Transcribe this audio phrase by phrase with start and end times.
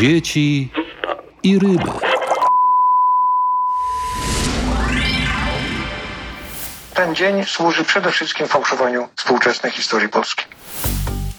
[0.00, 0.68] dzieci
[1.42, 1.90] i ryby.
[6.94, 10.44] Ten dzień służy przede wszystkim fałszowaniu współczesnej historii Polski.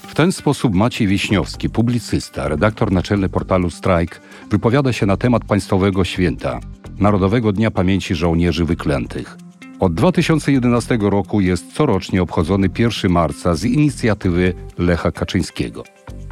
[0.08, 4.20] W ten sposób Maciej Wiśniowski, publicysta, redaktor naczelny portalu Strike,
[4.50, 6.60] wypowiada się na temat państwowego święta
[6.98, 9.36] Narodowego Dnia Pamięci Żołnierzy Wyklętych.
[9.80, 15.84] Od 2011 roku jest corocznie obchodzony 1 marca z inicjatywy Lecha Kaczyńskiego.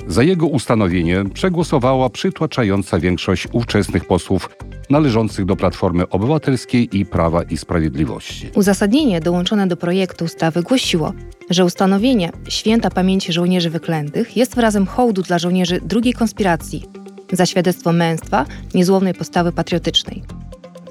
[0.08, 4.50] Za jego ustanowienie przegłosowała przytłaczająca większość ówczesnych posłów
[4.90, 8.50] należących do Platformy Obywatelskiej i Prawa i Sprawiedliwości.
[8.54, 11.12] Uzasadnienie dołączone do projektu ustawy głosiło,
[11.50, 16.84] że ustanowienie Święta Pamięci Żołnierzy Wyklętych jest wyrazem hołdu dla żołnierzy drugiej konspiracji
[17.32, 20.22] za świadectwo męstwa, niezłomnej postawy patriotycznej.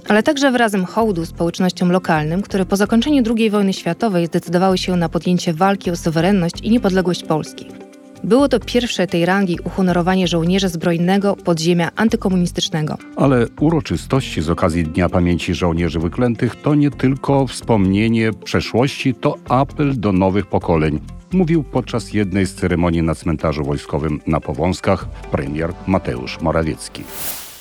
[0.08, 5.10] Ale także wyrazem hołdu społecznościom lokalnym, które po zakończeniu II wojny światowej zdecydowały się na
[5.10, 7.87] podjęcie walki o suwerenność i niepodległość Polski.
[8.24, 12.98] Było to pierwsze tej rangi uhonorowanie żołnierza zbrojnego podziemia antykomunistycznego.
[13.16, 20.00] Ale uroczystości z okazji Dnia Pamięci Żołnierzy Wyklętych to nie tylko wspomnienie przeszłości, to apel
[20.00, 21.00] do nowych pokoleń.
[21.32, 27.04] Mówił podczas jednej z ceremonii na cmentarzu wojskowym na Powązkach premier Mateusz Morawiecki.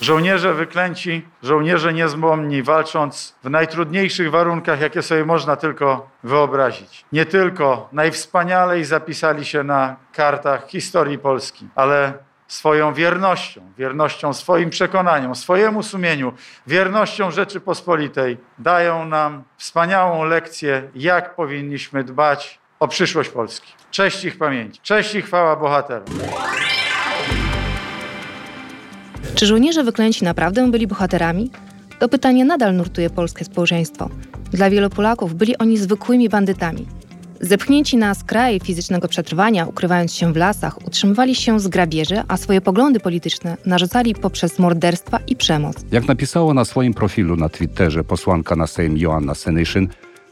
[0.01, 7.05] Żołnierze wyklęci, żołnierze niezłomni, walcząc w najtrudniejszych warunkach, jakie sobie można tylko wyobrazić.
[7.11, 12.13] Nie tylko najwspanialej zapisali się na kartach historii Polski, ale
[12.47, 16.33] swoją wiernością, wiernością swoim przekonaniom, swojemu sumieniu,
[16.67, 23.73] wiernością Rzeczypospolitej dają nam wspaniałą lekcję, jak powinniśmy dbać o przyszłość Polski.
[23.91, 26.05] Cześć ich pamięci, cześć i chwała bohaterom.
[29.35, 31.51] Czy żołnierze wyklęci naprawdę byli bohaterami?
[31.99, 34.09] To pytanie nadal nurtuje polskie społeczeństwo.
[34.51, 36.85] Dla wielu Polaków byli oni zwykłymi bandytami.
[37.41, 42.61] Zepchnięci na skraje fizycznego przetrwania, ukrywając się w lasach, utrzymywali się z grabieży, a swoje
[42.61, 45.75] poglądy polityczne narzucali poprzez morderstwa i przemoc.
[45.91, 49.87] Jak napisała na swoim profilu na Twitterze posłanka na Sejm Joanna Senyszyn,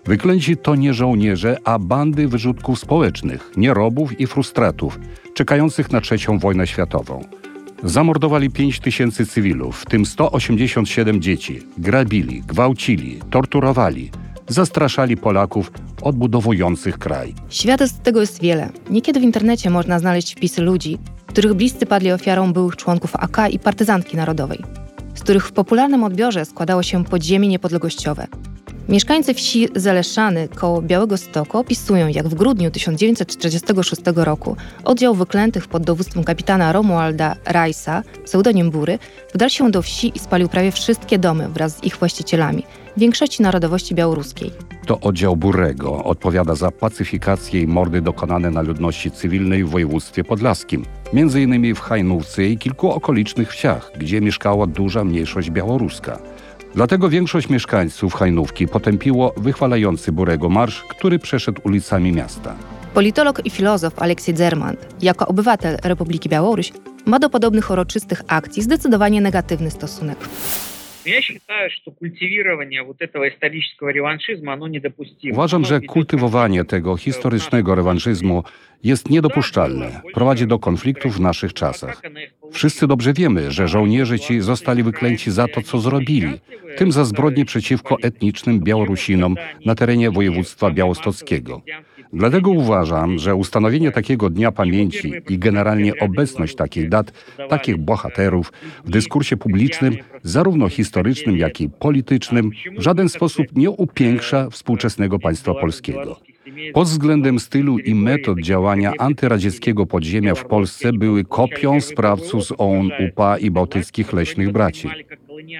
[0.05, 4.99] wyklęci to nie żołnierze, a bandy wyrzutków społecznych, nierobów i frustratów,
[5.33, 7.21] czekających na trzecią wojnę światową.
[7.85, 11.61] Zamordowali 5 tysięcy cywilów, w tym 187 dzieci.
[11.77, 14.11] Grabili, gwałcili, torturowali.
[14.47, 17.33] Zastraszali Polaków odbudowujących kraj.
[17.49, 18.69] Świadectw tego jest wiele.
[18.89, 23.59] Niekiedy w internecie można znaleźć wpisy ludzi, których bliscy padli ofiarą byłych członków AK i
[23.59, 24.59] partyzantki narodowej,
[25.15, 28.27] z których w popularnym odbiorze składało się podziemie niepodległościowe.
[28.89, 35.83] Mieszkańcy wsi Zaleszany koło Białego Stoku opisują, jak w grudniu 1946 roku oddział wyklętych pod
[35.83, 38.99] dowództwem kapitana Romualda Rajsa, pseudonim Bury,
[39.33, 42.63] wdarł się do wsi i spalił prawie wszystkie domy wraz z ich właścicielami,
[42.97, 44.51] większości narodowości białoruskiej.
[44.85, 50.85] To oddział Burego odpowiada za pacyfikację i mordy dokonane na ludności cywilnej w województwie podlaskim,
[51.13, 56.19] między innymi w Hajnówce i kilku okolicznych wsiach, gdzie mieszkała duża mniejszość białoruska.
[56.75, 62.55] Dlatego większość mieszkańców Hajnówki potępiło wychwalający Burego marsz, który przeszedł ulicami miasta.
[62.93, 66.71] Politolog i filozof Aleksiej Zermant, jako obywatel Republiki Białoruś,
[67.05, 70.17] ma do podobnych uroczystych akcji zdecydowanie negatywny stosunek.
[71.06, 75.34] Я считаю, что культивирование вот этого исторического реваншизма, оно недопустимо.
[75.34, 78.44] Uważam, że kultywowanie tego historycznego rewanżyzmu
[78.84, 80.00] jest niedopuszczalne.
[80.14, 82.02] Prowadzi do konfliktów w naszych czasach.
[82.52, 86.40] Wszyscy dobrze wiemy, że żołnierze ci zostali wyklęci za to, co zrobili,
[86.74, 91.62] w tym za zbrodnie przeciwko etnicznym Białorusinom na terenie województwa białostockiego.
[92.12, 97.12] Dlatego uważam, że ustanowienie takiego dnia pamięci i generalnie obecność takich dat,
[97.48, 98.52] takich bohaterów
[98.84, 100.93] w dyskursie publicznym, zarówno historycznym,
[101.35, 106.19] jak i politycznym, w żaden sposób nie upiększa współczesnego państwa polskiego.
[106.73, 112.91] Pod względem stylu i metod działania antyradzieckiego podziemia w Polsce były kopią sprawców z OUN,
[113.09, 114.89] UPA i bałtyckich leśnych braci.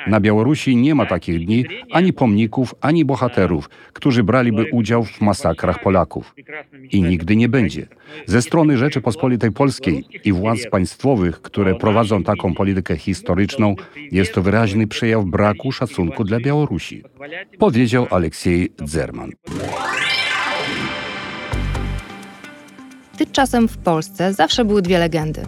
[0.07, 5.81] Na Białorusi nie ma takich dni, ani pomników, ani bohaterów, którzy braliby udział w masakrach
[5.81, 6.35] Polaków.
[6.91, 7.87] I nigdy nie będzie.
[8.25, 13.75] Ze strony Rzeczypospolitej Polskiej i władz państwowych, które prowadzą taką politykę historyczną,
[14.11, 17.03] jest to wyraźny przejaw braku szacunku dla Białorusi,
[17.59, 19.31] powiedział Aleksiej Dzerman.
[23.17, 25.41] Tymczasem w Polsce zawsze były dwie legendy.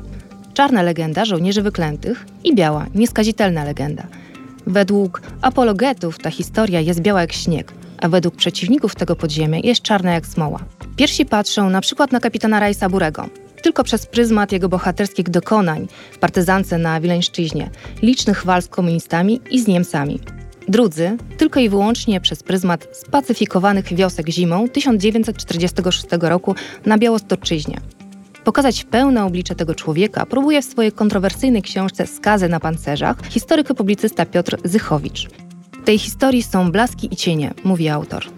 [0.54, 4.08] Czarna legenda żołnierzy wyklętych i biała, nieskazitelna legenda.
[4.68, 10.14] Według apologetów ta historia jest biała jak śnieg, a według przeciwników tego podziemia jest czarna
[10.14, 10.60] jak smoła.
[10.96, 13.30] Pierwsi patrzą na przykład na kapitana Rajsa Burego,
[13.64, 17.70] tylko przez pryzmat jego bohaterskich dokonań w partyzance na Wileńszczyźnie,
[18.02, 20.20] licznych walk z komunistami i z Niemcami.
[20.68, 26.56] Drudzy tylko i wyłącznie przez pryzmat spacyfikowanych wiosek zimą 1946 roku
[26.86, 27.78] na Białostoczyźnie.
[28.48, 33.76] Pokazać pełne oblicze tego człowieka, próbuje w swojej kontrowersyjnej książce Skazy na pancerzach historyk i
[33.76, 35.28] publicysta Piotr Zychowicz.
[35.82, 38.37] W tej historii są blaski i cienie, mówi autor.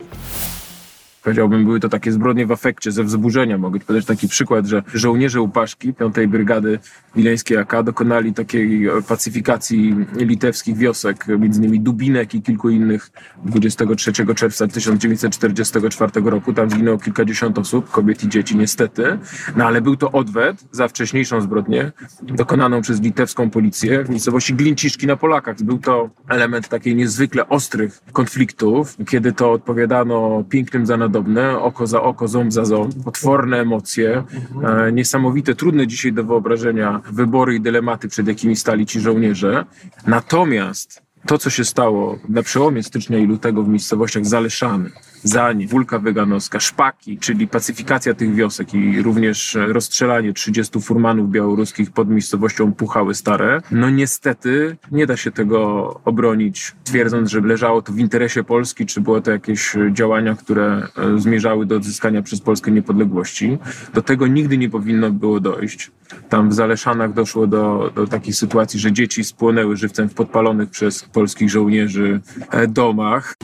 [1.23, 3.57] Powiedziałbym, były to takie zbrodnie w afekcie, ze wzburzenia.
[3.57, 6.15] Mogę podać taki przykład, że żołnierze Łupaszki 5.
[6.27, 6.79] Brygady
[7.15, 13.11] Wileńskiej AK dokonali takiej pacyfikacji litewskich wiosek, między innymi Dubinek i kilku innych
[13.45, 16.53] 23 czerwca 1944 roku.
[16.53, 19.19] Tam zginęło kilkadziesiąt osób, kobiet i dzieci niestety.
[19.55, 21.91] No ale był to odwet za wcześniejszą zbrodnię
[22.21, 25.63] dokonaną przez litewską policję w miejscowości Glinciszki na Polakach.
[25.63, 32.01] Był to element takiej niezwykle ostrych konfliktów, kiedy to odpowiadano pięknym za nadobne, oko za
[32.01, 34.23] oko, ząb za ząb, potworne emocje,
[34.63, 39.65] e, niesamowite, trudne dzisiaj do wyobrażenia wybory i dylematy, przed jakimi stali ci żołnierze.
[40.07, 44.89] Natomiast to, co się stało na przełomie stycznia i lutego w miejscowościach Zaleszany,
[45.23, 52.09] Zań, Wólka Wyganowska, Szpaki, czyli pacyfikacja tych wiosek i również rozstrzelanie 30 furmanów białoruskich pod
[52.09, 55.59] miejscowością Puchały Stare, no niestety nie da się tego
[56.05, 61.19] obronić, twierdząc, że leżało to w interesie Polski, czy było to jakieś działania, które e,
[61.19, 63.57] zmierzały do odzyskania przez Polskę niepodległości.
[63.93, 65.91] Do tego nigdy nie powinno było dojść.
[66.29, 71.03] Tam w Zaleszanach doszło do, do takiej sytuacji, że dzieci spłonęły żywcem w podpalonych przez
[71.03, 73.35] polskich żołnierzy e, domach.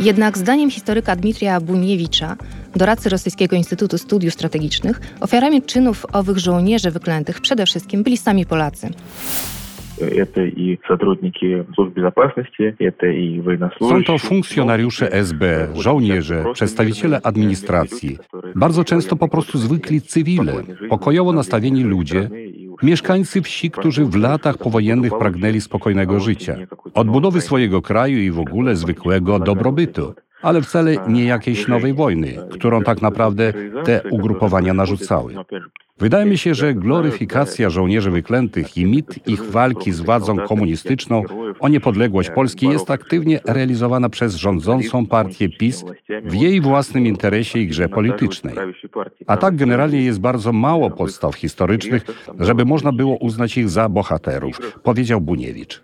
[0.00, 2.36] Jednak zdaniem historyka Dmitrija Buniewicza,
[2.76, 8.88] doradcy Rosyjskiego Instytutu Studiów Strategicznych, ofiarami czynów owych żołnierzy wyklętych przede wszystkim byli sami Polacy.
[10.00, 14.04] Это и сотрудники служб безопасности, это и Są военнослужащие.
[14.04, 18.18] to funkcjonariusze SB, żołnierze, przedstawiciele administracji,
[18.54, 20.52] bardzo często po prostu zwykli cywile,
[20.88, 22.30] pokojowo nastawieni ludzie,
[22.83, 26.55] mieszkańcy wsi, którzy w latach powojennych pragnęli spokojnego życia,
[26.93, 30.13] odbudowy swojego kraju i w ogóle zwykłego dobrobytu,
[30.47, 33.53] ale wcale nie jakiejś nowej wojny, którą tak naprawdę
[33.83, 35.33] te ugrupowania narzucały.
[35.99, 41.23] Wydaje mi się, że gloryfikacja żołnierzy wyklętych i mit ich walki z władzą komunistyczną
[41.59, 45.83] o niepodległość Polski jest aktywnie realizowana przez rządzącą partię PiS
[46.23, 48.55] w jej własnym interesie i grze politycznej.
[49.27, 52.03] A tak generalnie jest bardzo mało podstaw historycznych,
[52.39, 55.81] żeby można było uznać ich za bohaterów, powiedział Buniewicz.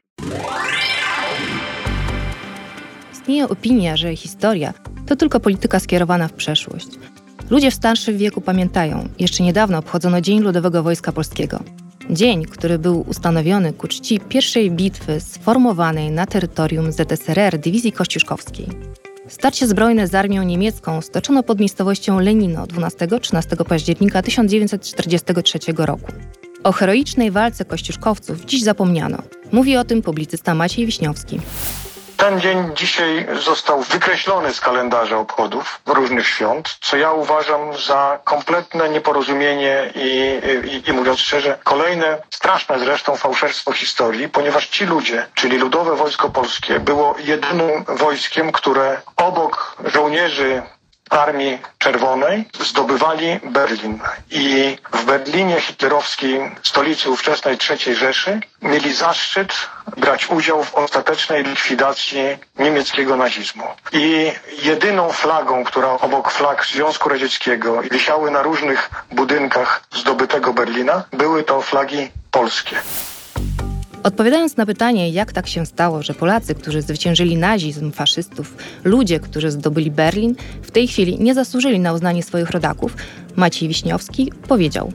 [3.23, 4.73] Istnieje opinia, że historia
[5.07, 6.87] to tylko polityka skierowana w przeszłość.
[7.49, 11.59] Ludzie w starszym wieku pamiętają, jeszcze niedawno obchodzono Dzień Ludowego Wojska Polskiego.
[12.09, 18.67] Dzień, który był ustanowiony ku czci pierwszej bitwy sformowanej na terytorium ZSRR Dywizji Kościuszkowskiej.
[19.27, 26.11] Starcie zbrojne z armią niemiecką stoczono pod miejscowością Lenino 12-13 października 1943 roku.
[26.63, 29.17] O heroicznej walce kościuszkowców dziś zapomniano.
[29.51, 31.39] Mówi o tym publicysta Maciej Wiśniowski.
[32.23, 38.89] Ten dzień dzisiaj został wykreślony z kalendarza obchodów różnych świąt, co ja uważam za kompletne
[38.89, 40.39] nieporozumienie i,
[40.71, 46.29] i, i mówiąc szczerze, kolejne straszne zresztą fałszerstwo historii, ponieważ ci ludzie, czyli Ludowe Wojsko
[46.29, 50.61] Polskie, było jedynym wojskiem, które obok żołnierzy
[51.09, 53.99] Armii Czerwonej zdobywali Berlin.
[54.31, 59.53] I w Berlinie hitlerowskiej, stolicy ówczesnej III Rzeszy, mieli zaszczyt
[59.97, 62.19] brać udział w ostatecznej likwidacji
[62.59, 63.63] niemieckiego nazizmu.
[63.91, 64.31] I
[64.63, 71.61] jedyną flagą, która obok flag Związku Radzieckiego wisiały na różnych budynkach zdobytego Berlina, były to
[71.61, 72.75] flagi polskie.
[74.03, 79.51] Odpowiadając na pytanie, jak tak się stało, że Polacy, którzy zwyciężyli nazizm, faszystów, ludzie, którzy
[79.51, 82.91] zdobyli Berlin, w tej chwili nie zasłużyli na uznanie swoich rodaków,
[83.35, 84.93] Maciej Wiśniowski powiedział: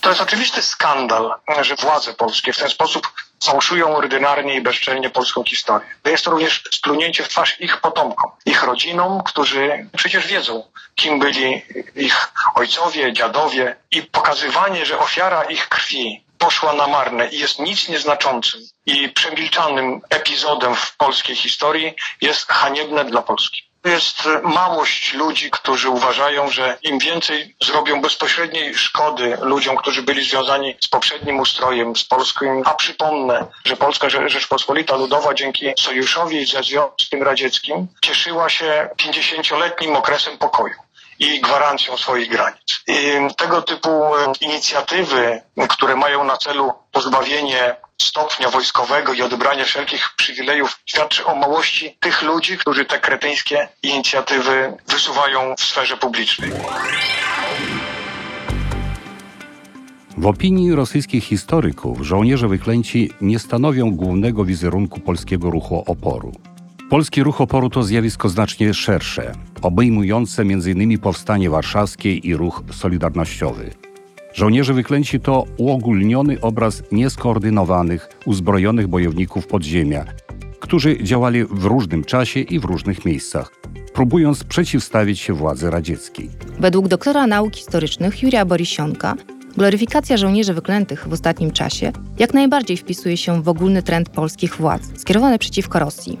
[0.00, 3.12] To jest oczywisty skandal, że władze polskie w ten sposób
[3.44, 5.88] fałszują ordynarnie i bezczelnie polską historię.
[6.04, 11.62] Jest to również splunięcie w twarz ich potomkom, ich rodzinom, którzy przecież wiedzą, kim byli
[11.96, 17.88] ich ojcowie, dziadowie i pokazywanie, że ofiara ich krwi poszła na marne i jest nic
[17.88, 23.66] nieznaczącym i przemilczanym epizodem w polskiej historii jest haniebne dla Polski.
[23.84, 30.76] Jest małość ludzi, którzy uważają, że im więcej zrobią bezpośredniej szkody ludziom, którzy byli związani
[30.80, 32.62] z poprzednim ustrojem, z polskim.
[32.64, 40.38] A przypomnę, że Polska Rzeczpospolita Ludowa dzięki sojuszowi ze Związkiem Radzieckim cieszyła się 50-letnim okresem
[40.38, 40.85] pokoju
[41.18, 42.82] i gwarancją swoich granic.
[42.86, 43.90] I tego typu
[44.40, 51.96] inicjatywy, które mają na celu pozbawienie stopnia wojskowego i odebranie wszelkich przywilejów świadczy o małości
[52.00, 56.50] tych ludzi, którzy te kretyńskie inicjatywy wysuwają w sferze publicznej.
[60.16, 66.32] W opinii rosyjskich historyków żołnierze wyklęci nie stanowią głównego wizerunku polskiego ruchu oporu.
[66.90, 70.98] Polski ruch oporu to zjawisko znacznie szersze, obejmujące m.in.
[70.98, 73.70] powstanie warszawskie i ruch solidarnościowy.
[74.34, 80.04] Żołnierze wyklęci to uogólniony obraz nieskoordynowanych, uzbrojonych bojowników podziemia,
[80.60, 83.52] którzy działali w różnym czasie i w różnych miejscach,
[83.94, 86.30] próbując przeciwstawić się władzy radzieckiej.
[86.60, 89.14] Według doktora nauk historycznych Jurija Borisionka,
[89.56, 95.00] gloryfikacja żołnierzy wyklętych w ostatnim czasie jak najbardziej wpisuje się w ogólny trend polskich władz
[95.00, 96.18] skierowany przeciwko Rosji.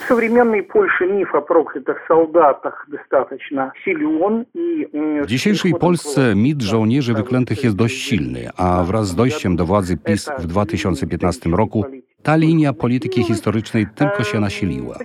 [0.00, 4.86] В современной Польше миф о проклятых солдатах достаточно силен и...
[4.94, 9.64] м, W dzisiejszej Polsce mit żołnierzy wyklętych jest dość silny, a wraz z dojściem do
[9.64, 11.84] władzy PiS w 2015 roku
[12.22, 14.98] ta linia polityki historycznej tylko się nasiliła.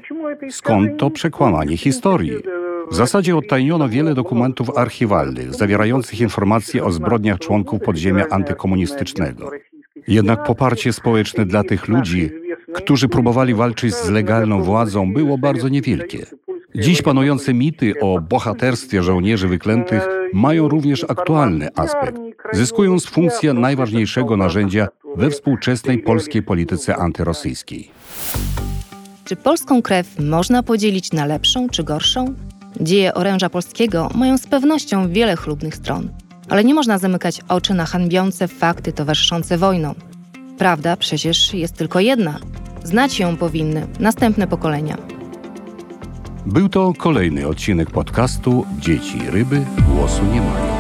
[0.50, 2.34] Skąd to przekłamanie historii?
[2.92, 9.52] W zasadzie odtajniono wiele dokumentów archiwalnych zawierających informacje o zbrodniach członków podziemia antykomunistycznego.
[10.09, 12.31] Jednak poparcie społeczne dla tych ludzi,
[12.75, 16.27] którzy próbowali walczyć z legalną władzą, było bardzo niewielkie.
[16.75, 22.21] Dziś panujące mity o bohaterstwie żołnierzy wyklętych mają również aktualny aspekt,
[22.53, 27.91] zyskując funkcję najważniejszego narzędzia we współczesnej polskiej polityce antyrosyjskiej.
[29.25, 32.35] Czy polską krew można podzielić na lepszą czy gorszą?
[32.81, 36.09] Dzieje oręża polskiego mają z pewnością wiele chlubnych stron,
[36.49, 39.95] ale nie można zamykać oczy na hańbiące fakty towarzyszące wojnom.
[40.59, 42.39] Prawda przecież jest tylko jedna.
[42.85, 44.97] Znać ją powinny następne pokolenia.
[46.47, 50.76] Był to kolejny odcinek podcastu Dzieci ryby głosu nie mają.